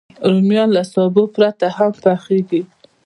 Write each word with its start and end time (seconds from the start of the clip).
رومیان 0.31 0.69
له 0.77 0.83
سابه 0.93 1.23
پرته 1.35 1.67
هم 1.77 1.91
پخېږي 2.03 2.61